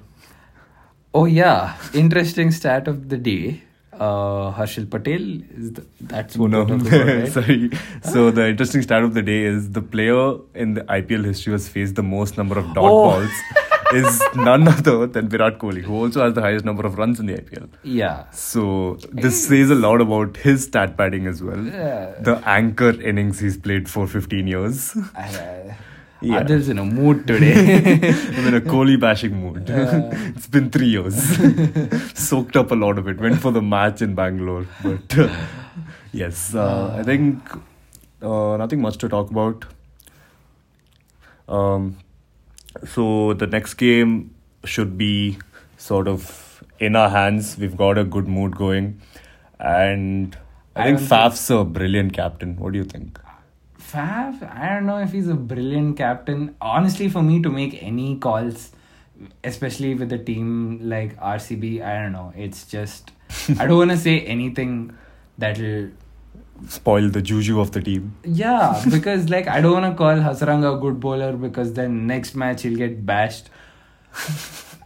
Oh 1.15 1.25
yeah, 1.25 1.77
interesting 1.95 2.51
stat 2.51 2.87
of 2.87 3.09
the 3.09 3.17
day. 3.17 3.63
Uh, 3.99 4.53
Harshal 4.56 4.89
Patel 4.89 5.23
is 5.56 5.73
the, 5.73 5.85
that's 6.00 6.37
what 6.37 6.50
no, 6.50 6.61
about, 6.62 6.83
right? 6.93 7.29
sorry. 7.29 7.71
So 8.03 8.31
the 8.31 8.49
interesting 8.49 8.83
stat 8.83 9.03
of 9.03 9.15
the 9.15 9.23
day 9.23 9.43
is 9.43 9.73
the 9.73 9.83
player 9.83 10.37
in 10.55 10.75
the 10.75 10.83
IPL 10.83 11.25
history 11.25 11.50
who 11.50 11.55
has 11.55 11.69
faced 11.69 11.97
the 11.97 12.03
most 12.03 12.37
number 12.37 12.59
of 12.59 12.67
dot 12.75 12.85
Oh. 12.85 13.11
balls 13.11 13.31
is 13.95 14.23
none 14.37 14.69
other 14.69 15.06
than 15.06 15.29
Virat 15.29 15.59
Kohli, 15.59 15.81
who 15.83 15.95
also 15.95 16.23
has 16.23 16.35
the 16.35 16.43
highest 16.43 16.65
number 16.65 16.87
of 16.87 16.97
runs 16.99 17.19
in 17.19 17.27
the 17.27 17.35
IPL. 17.39 17.69
Yeah. 17.83 18.31
So 18.31 18.99
this 19.11 19.49
says 19.49 19.71
a 19.71 19.75
lot 19.75 20.01
about 20.01 20.37
his 20.37 20.65
stat 20.65 20.97
padding 20.97 21.27
as 21.27 21.43
well. 21.43 21.65
Yeah. 21.65 22.15
The 22.21 22.37
anchor 22.47 22.91
innings 23.01 23.41
he's 23.41 23.56
played 23.56 23.89
for 23.89 24.06
15 24.06 24.47
years. 24.47 24.97
Yeah. 26.20 26.41
Adil's 26.41 26.69
in 26.69 26.79
a 26.79 26.85
mood 26.85 27.26
today. 27.29 27.53
I'm 28.37 28.47
in 28.49 28.55
a 28.55 28.61
Kohli 28.61 28.99
bashing 29.00 29.37
mood. 29.41 29.69
It's 30.37 30.49
been 30.49 30.69
three 30.70 30.88
years. 30.88 31.17
Soaked 32.19 32.56
up 32.56 32.73
a 32.73 32.75
lot 32.75 32.99
of 32.99 33.06
it. 33.06 33.20
Went 33.20 33.41
for 33.41 33.53
the 33.53 33.62
match 33.62 34.03
in 34.03 34.15
Bangalore. 34.17 34.67
But 34.82 35.17
uh, 35.17 35.29
yes, 36.12 36.55
uh, 36.56 36.97
I 36.99 37.05
think 37.05 37.38
uh, 38.20 38.56
nothing 38.56 38.81
much 38.81 38.99
to 38.99 39.09
talk 39.09 39.31
about. 39.31 39.65
Um, 41.49 41.99
so 42.85 43.35
the 43.35 43.47
next 43.47 43.75
game 43.75 44.35
should 44.65 44.99
be 44.99 45.38
sort 45.76 46.09
of 46.09 46.63
in 46.81 46.96
our 46.96 47.10
hands. 47.10 47.56
We've 47.56 47.77
got 47.77 47.96
a 47.96 48.05
good 48.05 48.27
mood 48.27 48.56
going. 48.56 49.01
And 49.60 50.37
I, 50.75 50.82
I 50.82 50.96
think- 50.96 51.08
Faf's 51.08 51.48
a 51.51 51.65
brilliant 51.65 52.13
captain. 52.13 52.56
What 52.56 52.72
do 52.72 52.79
you 52.79 52.84
think? 52.84 53.19
Faf, 53.81 54.43
I 54.55 54.69
don't 54.75 54.87
know 54.87 54.99
if 54.99 55.13
he's 55.13 55.29
a 55.29 55.35
brilliant 55.35 55.97
captain. 55.97 56.55
Honestly, 56.61 57.08
for 57.08 57.23
me 57.23 57.41
to 57.43 57.49
make 57.49 57.81
any 57.82 58.17
calls, 58.17 58.73
especially 59.44 59.94
with 59.94 60.13
a 60.13 60.19
team 60.19 60.81
like 60.82 61.17
RCB, 61.19 61.82
I 61.82 62.03
don't 62.03 62.13
know. 62.13 62.32
It's 62.37 62.67
just 62.67 63.11
I 63.58 63.67
don't 63.67 63.79
want 63.79 63.91
to 63.93 63.97
say 63.97 64.20
anything 64.20 64.97
that'll 65.39 65.91
Spoil 66.67 67.08
the 67.08 67.23
juju 67.23 67.61
of 67.61 67.70
the 67.70 67.81
team. 67.81 68.17
yeah 68.25 68.82
because 68.91 69.29
like 69.29 69.47
I 69.47 69.61
don't 69.61 69.81
want 69.81 69.93
to 69.93 69.97
call 69.97 70.17
Hasaranga 70.17 70.77
a 70.77 70.81
good 70.81 70.99
bowler 70.99 71.32
because 71.37 71.75
then 71.75 72.08
next 72.08 72.35
match 72.35 72.63
he'll 72.63 72.77
get 72.77 73.06
bashed. 73.06 73.49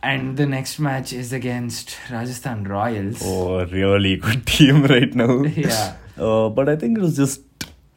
And 0.02 0.36
the 0.36 0.46
next 0.46 0.78
match 0.80 1.12
is 1.12 1.32
against 1.32 1.96
Rajasthan 2.10 2.64
Royals. 2.64 3.22
Oh, 3.24 3.64
really 3.66 4.16
good 4.16 4.44
team 4.52 4.84
right 4.84 5.14
now. 5.14 5.42
Yeah. 5.44 5.96
Uh, 6.18 6.48
but 6.48 6.68
I 6.68 6.74
think 6.76 6.98
it 6.98 7.00
was 7.00 7.16
just 7.16 7.40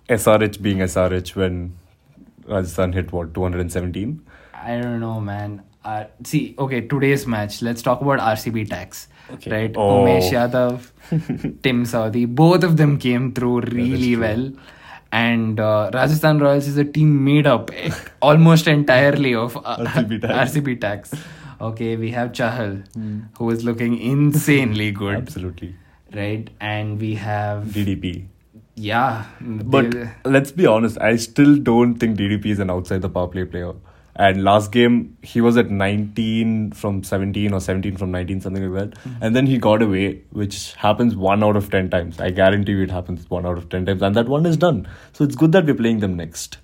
SRH 0.10 0.62
being 0.62 0.80
SRH 0.80 1.36
when 1.36 1.76
Rajasthan 2.48 2.94
hit 2.94 3.12
what 3.12 3.34
217. 3.34 4.22
I 4.54 4.78
don't 4.80 5.00
know, 5.00 5.20
man. 5.20 5.64
Uh, 5.84 6.06
see, 6.24 6.56
okay, 6.58 6.82
today's 6.82 7.28
match. 7.28 7.62
Let's 7.62 7.82
talk 7.82 8.02
about 8.02 8.20
RCB 8.20 8.70
tax. 8.70 9.08
Okay. 9.34 9.52
Right, 9.52 9.74
Oh. 9.78 10.04
Umesh 10.04 10.32
Yadav, 10.32 10.92
Tim 11.64 11.84
Southee, 11.84 12.28
both 12.28 12.64
of 12.64 12.78
them 12.78 12.98
came 12.98 13.34
through 13.34 13.62
really 13.62 14.14
true. 14.14 14.22
well. 14.22 14.52
And 15.12 15.60
uh, 15.60 15.92
Rajasthan 15.94 16.40
Royals 16.40 16.68
is 16.68 16.78
a 16.78 16.84
team 16.84 17.24
made 17.24 17.48
up 17.48 17.70
almost 18.22 18.68
entirely 18.68 19.34
of 19.34 19.56
uh, 19.58 19.78
RCB 19.78 20.22
tax. 20.22 20.52
RCB 20.52 20.82
tax. 20.82 21.14
Okay, 21.62 21.96
we 21.96 22.12
have 22.12 22.32
Chahal, 22.34 22.86
Hmm. 22.94 23.20
who 23.38 23.50
is 23.52 23.64
looking 23.64 23.98
insanely 23.98 24.92
good, 24.92 25.16
Absolutely. 25.16 25.76
right? 26.14 26.50
And 26.60 27.00
we 27.00 27.16
have 27.16 27.64
DDP. 27.66 28.26
Yeah, 28.76 29.26
But 29.42 29.92
they- 29.92 30.10
let's 30.26 30.52
be 30.52 30.66
honest, 30.66 31.00
I 31.02 31.16
still 31.16 31.58
don't 31.58 31.96
think 31.96 32.18
DDP 32.18 32.52
is 32.52 32.60
an 32.60 32.70
outside 32.70 33.02
the 33.02 33.10
power 33.10 33.28
play 33.28 33.46
player. 33.46 33.74
And 34.18 34.46
last 34.46 34.72
game, 34.72 35.18
he 35.22 35.42
was 35.42 35.58
at 35.58 35.70
19 35.70 36.72
from 36.72 37.04
17 37.04 37.52
or 37.54 37.60
17 37.60 37.98
from 37.98 38.12
19, 38.12 38.40
something 38.40 38.72
like 38.72 38.92
that. 38.92 39.00
Mm-hmm. 39.00 39.24
And 39.24 39.36
then 39.36 39.46
he 39.46 39.58
got 39.58 39.82
away, 39.82 40.22
which 40.32 40.74
happens 40.76 41.18
one 41.18 41.44
out 41.44 41.58
of 41.58 41.70
10 41.70 41.90
times. 41.90 42.20
I 42.22 42.30
guarantee 42.30 42.72
you 42.74 42.84
it 42.84 42.92
happens 42.92 43.30
one 43.30 43.46
out 43.46 43.58
of 43.58 43.68
10 43.68 43.86
times. 43.86 44.02
And 44.02 44.16
that 44.16 44.30
one 44.30 44.46
is 44.46 44.56
done. 44.56 44.88
So 45.12 45.26
it's 45.26 45.36
good 45.36 45.52
that 45.52 45.66
we're 45.66 45.76
playing 45.76 46.00
them 46.00 46.16
next. 46.16 46.60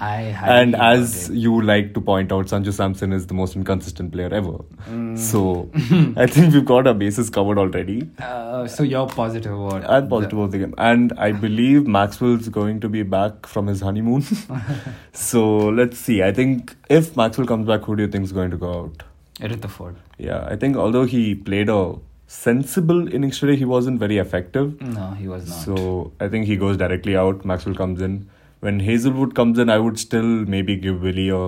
I 0.00 0.20
And 0.44 0.74
as 0.74 1.30
you 1.30 1.60
like 1.62 1.94
to 1.94 2.00
point 2.00 2.32
out, 2.32 2.46
Sanju 2.46 2.72
Samson 2.72 3.12
is 3.12 3.26
the 3.26 3.34
most 3.34 3.56
inconsistent 3.56 4.12
player 4.12 4.32
ever. 4.32 4.58
Mm. 4.88 5.18
So 5.18 5.70
I 6.16 6.26
think 6.26 6.52
we've 6.52 6.64
got 6.64 6.86
our 6.86 6.94
bases 6.94 7.30
covered 7.30 7.58
already. 7.58 8.10
Uh, 8.18 8.66
so 8.66 8.82
you're 8.82 9.06
positive 9.06 9.52
about 9.52 9.88
I'm 9.88 10.08
positive 10.08 10.38
about 10.38 10.50
the 10.50 10.58
game. 10.58 10.74
And 10.78 11.12
I 11.16 11.32
believe 11.32 11.86
Maxwell's 11.86 12.48
going 12.48 12.80
to 12.80 12.88
be 12.88 13.02
back 13.02 13.46
from 13.46 13.68
his 13.68 13.80
honeymoon. 13.80 14.24
so 15.12 15.58
let's 15.68 15.98
see. 15.98 16.22
I 16.22 16.32
think 16.32 16.76
if 16.88 17.16
Maxwell 17.16 17.46
comes 17.46 17.66
back, 17.66 17.82
who 17.82 17.96
do 17.96 18.02
you 18.02 18.08
think 18.08 18.24
is 18.24 18.32
going 18.32 18.50
to 18.50 18.56
go 18.56 18.84
out? 18.84 19.02
the 19.40 19.48
Rutherford. 19.48 19.96
Yeah, 20.18 20.46
I 20.48 20.56
think 20.56 20.76
although 20.76 21.04
he 21.04 21.34
played 21.34 21.68
a 21.68 21.94
sensible 22.26 23.12
innings 23.12 23.38
today, 23.38 23.56
he 23.56 23.64
wasn't 23.64 23.98
very 23.98 24.18
effective. 24.18 24.80
No, 24.80 25.10
he 25.12 25.28
was 25.28 25.48
not. 25.48 25.54
So 25.56 26.12
I 26.20 26.28
think 26.28 26.46
he 26.46 26.56
goes 26.56 26.76
directly 26.76 27.16
out. 27.16 27.44
Maxwell 27.44 27.74
comes 27.74 28.00
in. 28.00 28.28
When 28.64 28.80
Hazlewood 28.80 29.34
comes 29.38 29.58
in, 29.64 29.70
I 29.76 29.78
would 29.86 29.98
still 30.02 30.28
maybe 30.56 30.76
give 30.84 31.02
Willey 31.06 31.28
a 31.38 31.40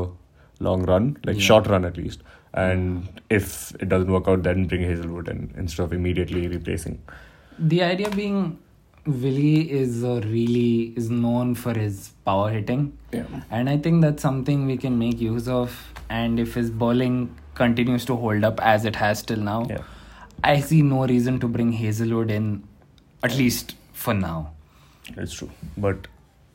long 0.68 0.82
run, 0.90 1.06
like 1.28 1.36
Yeah. 1.36 1.42
short 1.50 1.68
run 1.74 1.84
at 1.90 1.96
least. 2.00 2.22
And 2.62 3.20
if 3.36 3.46
it 3.84 3.88
doesn't 3.92 4.10
work 4.16 4.28
out, 4.32 4.42
then 4.48 4.66
bring 4.72 4.82
Hazlewood 4.90 5.28
in 5.34 5.40
instead 5.62 5.82
of 5.88 5.92
immediately 6.02 6.46
replacing. 6.58 6.98
the 7.68 7.78
idea 7.84 8.08
being 8.14 8.40
Willey 9.20 9.60
is 9.80 9.92
really 10.02 10.92
is 11.02 11.06
known 11.20 11.52
for 11.60 11.72
his 11.82 12.00
power 12.28 12.48
hitting. 12.54 12.82
Yeah. 13.18 13.36
And 13.58 13.70
I 13.74 13.76
think 13.86 14.02
that's 14.06 14.26
something 14.26 14.66
we 14.70 14.76
can 14.82 14.98
make 15.02 15.22
use 15.26 15.48
of. 15.58 15.76
And 16.16 16.42
if 16.44 16.56
his 16.60 16.68
bowling 16.82 17.14
continues 17.60 18.04
to 18.10 18.16
hold 18.24 18.44
up 18.48 18.60
as 18.72 18.84
it 18.90 18.98
has 19.04 19.22
till 19.30 19.40
now, 19.48 19.60
Yeah. 19.70 19.86
I 20.50 20.54
see 20.72 20.82
no 20.90 21.06
reason 21.14 21.38
to 21.46 21.48
bring 21.56 21.72
Hazlewood 21.78 22.34
in, 22.40 22.50
at 23.30 23.38
least 23.44 23.74
for 24.04 24.16
now. 24.20 24.34
It's 25.24 25.38
true. 25.40 25.50
But 25.86 26.08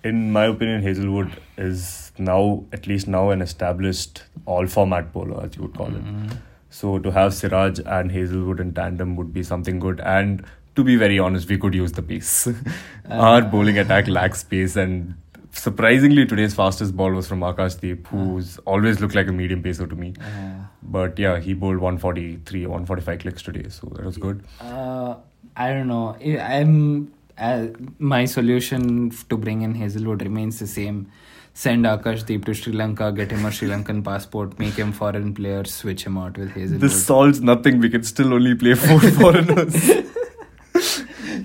in 0.04 0.32
my 0.32 0.46
opinion, 0.46 0.82
Hazlewood 0.82 1.32
is 1.58 2.12
now, 2.18 2.64
at 2.74 2.88
least 2.88 3.08
now, 3.08 3.30
an 3.32 3.42
established 3.42 4.24
all 4.46 4.68
format 4.68 5.12
bowler, 5.14 5.44
as 5.46 5.56
you 5.56 5.64
would 5.64 5.76
call 5.76 5.88
it. 5.88 6.04
Mhm. 6.06 6.38
So 6.70 6.98
to 7.00 7.12
have 7.12 7.34
Siraj 7.34 7.80
and 7.86 8.12
Hazlewood 8.12 8.60
in 8.60 8.74
tandem 8.74 9.16
would 9.18 9.34
be 9.34 9.44
something 9.44 9.80
good. 9.80 10.00
And 10.00 10.44
to 10.76 10.84
be 10.84 10.96
very 10.96 11.20
honest, 11.20 11.50
we 11.50 11.58
could 11.58 11.74
use 11.74 11.92
the 11.92 12.02
pace. 12.02 12.48
Our 13.10 13.42
bowling 13.42 13.78
attack 13.78 14.08
lacks 14.08 14.44
pace, 14.44 14.76
and 14.78 15.16
surprisingly, 15.52 16.26
today's 16.26 16.54
fastest 16.54 16.96
ball 16.96 17.12
was 17.12 17.28
from 17.28 17.42
Akash 17.42 17.80
Deep, 17.82 18.08
who's 18.08 18.58
always 18.60 19.02
looked 19.02 19.16
like 19.16 19.28
a 19.28 19.34
medium 19.34 19.62
pacer 19.62 19.86
to 19.88 19.96
me. 19.96 20.14
Uh, 20.22 20.52
But 20.94 21.20
yeah, 21.20 21.40
he 21.40 21.54
bowled 21.54 21.78
143, 21.80 22.66
145 22.66 23.20
clicks 23.20 23.44
today, 23.44 23.66
so 23.70 23.88
that 23.96 24.06
was 24.06 24.18
good. 24.18 24.42
Uh, 24.60 25.16
I 25.56 25.74
don't 25.74 25.88
know. 25.88 26.16
I'm 26.56 27.12
uh, 27.38 27.68
my 28.00 28.26
solution 28.26 29.12
to 29.30 29.38
bring 29.38 29.62
in 29.62 29.76
Hazlewood 29.76 30.22
remains 30.22 30.60
the 30.60 30.68
same. 30.68 31.12
Send 31.54 31.84
Akash 31.86 32.26
Deep 32.26 32.46
to 32.46 32.54
Sri 32.54 32.72
Lanka, 32.72 33.12
get 33.12 33.30
him 33.32 33.46
a 33.46 33.52
Sri 33.52 33.68
Lankan 33.68 34.04
passport, 34.06 34.58
make 34.58 34.76
him 34.76 34.94
foreign 34.94 35.34
player, 35.34 35.66
switch 35.66 36.06
him 36.06 36.18
out 36.18 36.38
with 36.38 36.52
Hazlewood. 36.52 36.80
This 36.82 37.06
solves 37.06 37.42
nothing. 37.42 37.80
We 37.80 37.90
can 37.90 38.04
still 38.04 38.34
only 38.34 38.56
play 38.56 38.74
four 38.76 39.00
foreigners. 39.20 39.76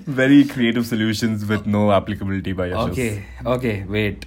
Very 0.05 0.45
creative 0.45 0.85
solutions 0.85 1.45
with 1.45 1.65
no 1.67 1.91
applicability 1.91 2.53
by 2.53 2.69
Yashas. 2.69 2.91
okay, 2.91 3.25
okay, 3.45 3.85
wait. 3.87 4.25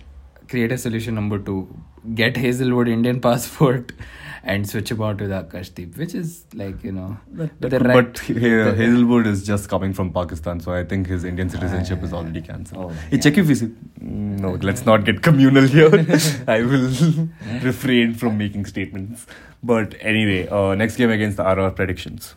Create 0.49 0.73
a 0.73 0.79
solution 0.79 1.15
number 1.15 1.39
two. 1.39 1.69
Get 2.15 2.37
Hazlewood 2.37 2.89
Indian 2.89 3.21
passport 3.21 3.93
and 4.43 4.69
switch 4.69 4.91
him 4.91 5.03
out 5.03 5.21
with 5.21 5.31
Akash 5.31 5.75
Deep, 5.75 5.97
which 5.97 6.15
is 6.15 6.45
like 6.55 6.83
you 6.85 6.93
know. 6.93 7.19
But, 7.33 7.51
right- 7.61 7.83
but 7.83 8.19
Ha- 8.19 8.73
Hazlewood 8.81 9.27
is 9.27 9.45
just 9.47 9.69
coming 9.69 9.93
from 9.93 10.13
Pakistan, 10.13 10.61
so 10.61 10.73
I 10.73 10.85
think 10.85 11.07
his 11.09 11.25
Indian 11.25 11.49
citizenship 11.51 12.03
is 12.03 12.13
already 12.13 12.41
cancelled. 12.41 12.85
Oh, 12.85 12.89
Hey, 12.89 13.17
yeah. 13.17 13.19
check 13.21 13.39
if 13.39 13.49
he's. 13.49 13.65
No, 14.01 14.53
let's 14.63 14.87
not 14.87 15.05
get 15.05 15.23
communal 15.23 15.65
here. 15.65 15.91
I 16.49 16.63
will 16.63 16.91
refrain 17.63 18.15
from 18.15 18.39
making 18.39 18.65
statements. 18.67 19.27
But 19.63 19.95
anyway, 20.01 20.49
uh, 20.49 20.75
next 20.75 20.97
game 20.97 21.11
against 21.11 21.37
the 21.37 21.45
RR 21.45 21.71
predictions. 21.71 22.35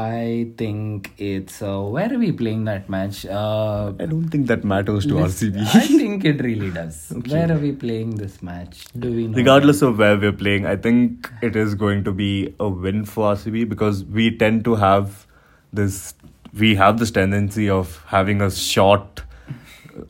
I 0.00 0.48
think 0.58 1.12
it's. 1.16 1.62
Uh, 1.62 1.80
where 1.80 2.12
are 2.12 2.18
we 2.18 2.30
playing 2.30 2.64
that 2.66 2.88
match? 2.90 3.24
Uh, 3.24 3.92
I 3.98 4.04
don't 4.06 4.28
think 4.28 4.46
that 4.48 4.62
matters 4.62 5.06
to 5.06 5.14
RCB. 5.14 5.62
I 5.74 5.86
think 5.86 6.24
it 6.24 6.42
really 6.42 6.70
does. 6.70 6.98
Okay. 7.16 7.32
Where 7.32 7.52
are 7.52 7.58
we 7.58 7.72
playing 7.72 8.16
this 8.16 8.42
match? 8.42 8.84
Do 8.98 9.10
we 9.10 9.26
know? 9.26 9.36
Regardless 9.38 9.80
of 9.80 9.98
where 9.98 10.18
we're 10.18 10.32
playing, 10.42 10.66
I 10.66 10.76
think 10.76 11.30
it 11.40 11.56
is 11.56 11.74
going 11.74 12.04
to 12.04 12.12
be 12.12 12.54
a 12.60 12.68
win 12.68 13.04
for 13.06 13.32
RCB 13.34 13.68
because 13.70 14.04
we 14.04 14.36
tend 14.36 14.64
to 14.66 14.74
have 14.74 15.26
this. 15.72 16.12
We 16.52 16.74
have 16.74 16.98
this 16.98 17.10
tendency 17.10 17.70
of 17.70 17.96
having 18.06 18.42
a 18.42 18.50
short 18.50 19.22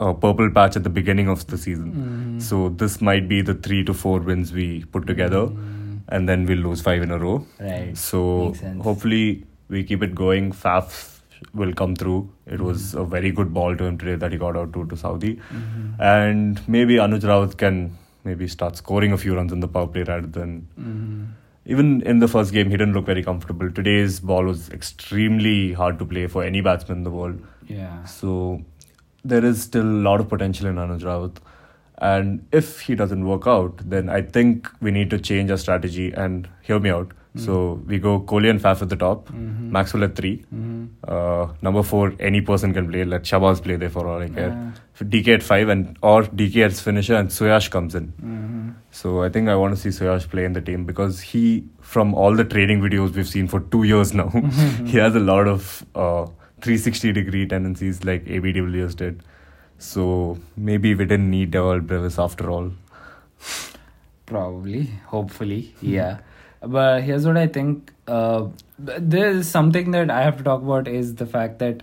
uh, 0.00 0.12
purple 0.14 0.50
patch 0.50 0.76
at 0.76 0.82
the 0.84 0.90
beginning 0.90 1.28
of 1.28 1.46
the 1.46 1.56
season. 1.58 1.92
Mhm. 1.94 2.42
So 2.42 2.68
this 2.70 3.00
might 3.00 3.28
be 3.28 3.40
the 3.40 3.54
three 3.54 3.84
to 3.84 3.94
four 3.94 4.18
wins 4.18 4.52
we 4.52 4.68
put 4.96 5.06
together, 5.06 5.46
Mm, 5.46 6.00
and 6.08 6.28
then 6.28 6.44
we'll 6.46 6.58
lose 6.70 6.82
five 6.82 7.02
in 7.10 7.10
a 7.12 7.18
row. 7.18 7.36
right. 7.60 7.96
So 7.96 8.22
Makes 8.46 8.60
sense. 8.60 8.82
hopefully 8.82 9.44
we 9.68 9.82
keep 9.84 10.02
it 10.02 10.14
going. 10.14 10.52
Faf 10.52 11.20
will 11.54 11.72
come 11.74 11.94
through. 11.94 12.28
It 12.46 12.60
was 12.60 12.82
Mm-hmm. 12.92 13.00
a 13.00 13.04
very 13.14 13.30
good 13.30 13.52
ball 13.54 13.76
to 13.76 13.84
him 13.84 13.98
today 13.98 14.14
that 14.16 14.32
he 14.32 14.38
got 14.38 14.56
out 14.56 14.72
to 14.74 14.84
to 14.86 14.96
Southee, 15.04 15.38
Mhm. 15.60 16.00
and 16.10 16.60
maybe 16.76 16.94
Anuj 17.06 17.26
Rawat 17.30 17.56
can 17.64 17.80
maybe 18.24 18.48
start 18.48 18.76
scoring 18.76 19.12
a 19.12 19.18
few 19.24 19.34
runs 19.36 19.52
in 19.52 19.60
the 19.60 19.68
power 19.68 19.86
play 19.96 20.02
rather 20.12 20.26
than. 20.38 20.54
Mhm. 20.78 21.26
Even 21.74 21.90
in 22.02 22.20
the 22.20 22.28
first 22.28 22.52
game, 22.52 22.70
he 22.70 22.76
didn't 22.76 22.94
look 22.94 23.06
very 23.06 23.22
comfortable. 23.28 23.70
Today's 23.70 24.20
ball 24.30 24.44
was 24.44 24.70
extremely 24.70 25.72
hard 25.72 25.98
to 25.98 26.04
play 26.14 26.26
for 26.28 26.44
any 26.44 26.60
batsman 26.60 26.98
in 26.98 27.04
the 27.04 27.10
world. 27.10 27.40
Yeah. 27.66 28.04
So 28.04 28.62
there 29.24 29.44
is 29.44 29.62
still 29.62 29.82
a 29.84 30.00
lot 30.08 30.20
of 30.20 30.28
potential 30.28 30.68
in 30.72 30.76
Anuj 30.76 31.00
Rawat. 31.10 31.36
And 31.98 32.44
if 32.52 32.80
he 32.82 32.94
doesn't 32.94 33.24
work 33.26 33.46
out, 33.48 33.80
then 33.94 34.08
I 34.08 34.22
think 34.22 34.70
we 34.80 34.90
need 34.92 35.10
to 35.10 35.18
change 35.18 35.50
our 35.50 35.56
strategy 35.56 36.12
and 36.12 36.48
hear 36.62 36.78
me 36.78 36.90
out. 36.90 37.12
So 37.36 37.80
we 37.86 37.98
go 37.98 38.20
Kohli 38.20 38.48
and 38.50 38.60
Faf 38.60 38.80
at 38.82 38.88
the 38.88 38.96
top, 38.96 39.28
Mhm. 39.30 39.70
Maxwell 39.76 40.04
at 40.04 40.14
three. 40.16 40.44
Mhm. 40.54 40.86
Uh, 41.16 41.48
number 41.66 41.82
four, 41.82 42.12
any 42.28 42.40
person 42.40 42.72
can 42.72 42.88
play. 42.90 43.04
Let 43.04 43.24
Shahbaz 43.30 43.62
play 43.62 43.76
there 43.76 43.90
for 43.96 44.06
all 44.06 44.22
I 44.22 44.28
care. 44.28 44.48
Yeah. 44.48 45.08
DK 45.14 45.34
at 45.34 45.42
five 45.42 45.68
and 45.68 45.98
or 46.02 46.22
DK 46.42 46.62
as 46.68 46.80
finisher 46.80 47.14
and 47.16 47.28
Suyash 47.38 47.68
comes 47.70 47.94
in. 48.00 48.06
Mhm. 48.22 48.72
So 49.02 49.22
I 49.22 49.28
think 49.28 49.48
I 49.48 49.56
want 49.62 49.74
to 49.76 49.80
see 49.82 49.90
Suyash 49.98 50.28
play 50.30 50.46
in 50.46 50.54
the 50.54 50.62
team 50.70 50.86
because 50.86 51.20
he, 51.32 51.44
from 51.94 52.14
all 52.14 52.34
the 52.34 52.44
training 52.56 52.80
videos 52.80 53.14
we've 53.20 53.28
seen 53.34 53.48
for 53.54 53.60
two 53.76 53.82
years 53.92 54.14
now, 54.14 54.28
he 54.94 54.96
has 54.98 55.14
a 55.14 55.24
lot 55.28 55.46
of 55.54 55.84
uh, 55.94 56.24
360 56.62 57.12
degree 57.12 57.46
tendencies 57.46 58.02
like 58.04 58.26
AB 58.38 58.52
de 58.52 58.62
Villiers 58.62 58.94
did. 58.94 59.22
So 59.78 60.38
maybe 60.56 60.94
we 60.94 61.04
didn't 61.04 61.30
need 61.30 61.50
Dewald 61.50 61.86
Brevis 61.86 62.18
after 62.18 62.50
all. 62.50 62.70
Probably, 64.24 64.90
hopefully, 65.06 65.74
yeah. 65.80 66.18
But 66.60 67.02
here's 67.02 67.26
what 67.26 67.36
I 67.36 67.46
think. 67.46 67.92
Uh, 68.08 68.48
there's 68.78 69.48
something 69.48 69.90
that 69.92 70.10
I 70.10 70.22
have 70.22 70.36
to 70.38 70.44
talk 70.44 70.62
about 70.62 70.88
is 70.88 71.14
the 71.16 71.26
fact 71.26 71.58
that 71.60 71.82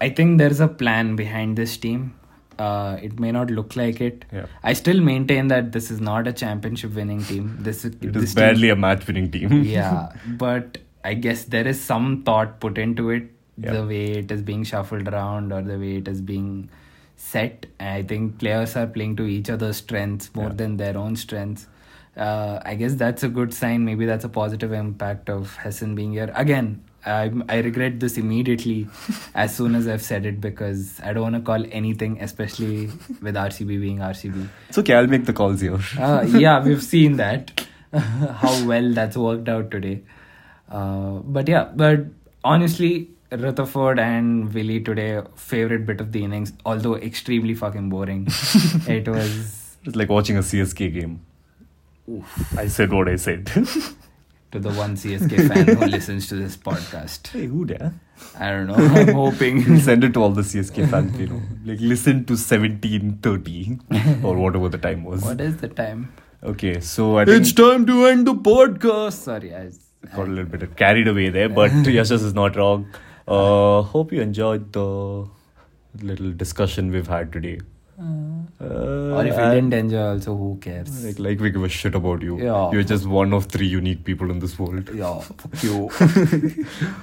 I 0.00 0.10
think 0.10 0.38
there's 0.38 0.60
a 0.60 0.68
plan 0.68 1.16
behind 1.16 1.56
this 1.56 1.76
team. 1.76 2.14
Uh, 2.58 2.98
it 3.02 3.18
may 3.18 3.32
not 3.32 3.50
look 3.50 3.74
like 3.74 4.00
it. 4.02 4.24
Yeah. 4.32 4.46
I 4.62 4.74
still 4.74 5.00
maintain 5.00 5.48
that 5.48 5.72
this 5.72 5.90
is 5.90 6.00
not 6.00 6.26
a 6.26 6.32
championship 6.32 6.94
winning 6.94 7.22
team. 7.24 7.56
This 7.60 7.84
is 7.86 7.94
It 7.94 8.12
this 8.12 8.22
is 8.24 8.34
team- 8.34 8.42
barely 8.44 8.68
a 8.68 8.76
match 8.76 9.06
winning 9.06 9.30
team. 9.30 9.62
yeah, 9.64 10.12
but 10.26 10.78
I 11.02 11.14
guess 11.14 11.44
there 11.44 11.66
is 11.66 11.80
some 11.82 12.22
thought 12.22 12.60
put 12.60 12.76
into 12.76 13.08
it. 13.10 13.30
Yeah. 13.56 13.72
The 13.72 13.86
way 13.86 14.04
it 14.18 14.30
is 14.30 14.42
being 14.42 14.64
shuffled 14.64 15.08
around 15.08 15.52
or 15.52 15.62
the 15.62 15.78
way 15.78 15.96
it 15.96 16.08
is 16.08 16.20
being 16.20 16.68
set. 17.16 17.66
I 17.78 18.02
think 18.02 18.38
players 18.38 18.76
are 18.76 18.86
playing 18.86 19.16
to 19.16 19.24
each 19.24 19.48
other's 19.50 19.78
strengths 19.78 20.34
more 20.34 20.48
Yeah. 20.48 20.54
than 20.54 20.76
their 20.78 20.96
own 20.98 21.16
strengths. 21.16 21.66
Uh, 22.16 22.60
I 22.64 22.74
guess 22.74 22.94
that's 22.94 23.22
a 23.22 23.28
good 23.28 23.54
sign. 23.54 23.84
Maybe 23.84 24.04
that's 24.04 24.24
a 24.24 24.28
positive 24.28 24.72
impact 24.72 25.30
of 25.30 25.56
Hesson 25.56 25.94
being 25.94 26.12
here. 26.12 26.32
Again, 26.34 26.82
I 27.06 27.30
I 27.48 27.58
regret 27.60 28.00
this 28.00 28.18
immediately 28.18 28.88
as 29.34 29.54
soon 29.56 29.74
as 29.74 29.88
I've 29.88 30.02
said 30.02 30.26
it 30.26 30.40
because 30.40 31.00
I 31.02 31.12
don't 31.12 31.22
want 31.22 31.36
to 31.36 31.40
call 31.40 31.64
anything, 31.70 32.20
especially 32.20 32.86
with 33.22 33.36
RCB 33.36 33.80
being 33.80 33.98
RCB. 33.98 34.48
It's 34.68 34.78
okay, 34.78 34.94
I'll 34.94 35.06
make 35.06 35.24
the 35.24 35.32
calls 35.32 35.60
here. 35.60 35.78
Uh, 35.98 36.26
yeah, 36.28 36.62
we've 36.70 36.82
seen 36.82 37.16
that. 37.16 37.66
How 37.92 38.66
well 38.66 38.92
that's 38.92 39.16
worked 39.16 39.48
out 39.48 39.70
today. 39.70 40.02
Uh, 40.68 41.20
but 41.24 41.48
yeah, 41.48 41.64
but 41.74 42.04
honestly, 42.44 43.10
Rutherford 43.32 43.98
and 43.98 44.52
Willey 44.52 44.80
today, 44.80 45.22
favorite 45.36 45.86
bit 45.86 46.00
of 46.00 46.12
the 46.12 46.22
innings, 46.24 46.52
although 46.64 46.96
extremely 46.96 47.54
fucking 47.54 47.88
boring. 47.88 48.26
it 48.86 49.08
was 49.08 49.76
It's 49.84 49.96
like 49.96 50.08
watching 50.08 50.36
a 50.36 50.40
CSK 50.40 50.92
game. 50.92 51.20
I 52.56 52.66
said 52.68 52.92
what 52.92 53.08
I 53.08 53.16
said. 53.16 53.46
to 53.46 54.58
the 54.58 54.70
one 54.72 54.96
CSK 54.96 55.48
fan 55.48 55.76
who 55.76 55.86
listens 55.96 56.26
to 56.28 56.34
this 56.36 56.56
podcast. 56.56 57.28
hey, 57.28 57.46
who 57.46 57.64
there? 57.66 57.92
I 58.38 58.50
don't 58.50 58.66
know. 58.66 58.74
I'm 58.74 59.14
hoping. 59.22 59.78
Send 59.80 60.04
it 60.04 60.14
to 60.14 60.22
all 60.22 60.30
the 60.30 60.42
CSK 60.42 60.90
fans, 60.90 61.18
you 61.18 61.26
know. 61.28 61.42
Like, 61.64 61.80
listen 61.80 62.24
to 62.26 62.32
1730 62.34 63.78
or 64.24 64.36
whatever 64.36 64.68
the 64.68 64.78
time 64.78 65.04
was. 65.04 65.22
what 65.22 65.40
is 65.40 65.56
the 65.58 65.68
time? 65.68 66.12
Okay, 66.42 66.80
so 66.80 67.18
I 67.18 67.24
think 67.26 67.54
time 67.54 67.86
to 67.86 68.06
end 68.06 68.26
the 68.26 68.34
podcast. 68.34 69.12
Sorry, 69.12 69.54
I. 69.54 69.70
got 70.16 70.26
a 70.26 70.30
little 70.30 70.50
bit 70.50 70.76
carried 70.76 71.06
away 71.08 71.28
there, 71.28 71.48
but 71.48 71.70
Yashas 71.70 72.24
is 72.24 72.34
not 72.34 72.56
wrong. 72.56 72.86
Uh, 73.28 73.82
hope 73.82 74.12
you 74.12 74.20
enjoyed 74.22 74.72
the 74.72 75.26
little 76.02 76.32
discussion 76.32 76.90
we've 76.90 77.06
had 77.06 77.32
today. 77.32 77.60
Or 78.60 79.26
if 79.26 79.34
you 79.36 79.50
didn't 79.54 79.72
enjoy, 79.74 80.02
also 80.12 80.36
who 80.36 80.58
cares? 80.60 81.04
Like, 81.04 81.18
like 81.18 81.40
we 81.40 81.50
give 81.50 81.62
a 81.64 81.68
shit 81.68 81.94
about 81.94 82.22
you. 82.22 82.38
Yeah. 82.42 82.70
You're 82.72 82.82
just 82.82 83.06
one 83.06 83.32
of 83.32 83.46
three 83.46 83.66
unique 83.66 84.04
people 84.04 84.30
in 84.30 84.38
this 84.38 84.58
world. 84.58 84.88
yeah, 84.94 85.18
fuck 85.20 85.62
you. 85.62 85.90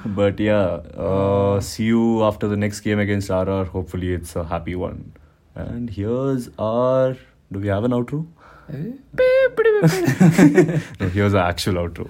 But 0.06 0.40
yeah, 0.40 0.66
uh, 1.08 1.60
see 1.62 1.86
you 1.86 2.24
after 2.24 2.48
the 2.48 2.58
next 2.58 2.82
game 2.82 3.00
against 3.00 3.30
RR. 3.30 3.66
Hopefully, 3.66 4.14
it's 4.14 4.36
a 4.36 4.44
happy 4.44 4.76
one. 4.76 5.14
And 5.56 5.90
here's 5.90 6.50
our. 6.60 7.16
Do 7.52 7.60
we 7.60 7.68
have 7.68 7.84
an 7.84 7.92
outro? 7.92 8.28
No, 11.00 11.08
here's 11.10 11.32
the 11.32 11.40
actual 11.42 11.76
outro. 11.76 12.10